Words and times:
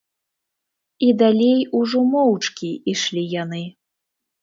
І 1.09 1.09
далей 1.21 1.61
ужо 1.81 1.99
моўчкі 2.17 2.75
ішлі 2.97 3.29
яны. 3.43 3.65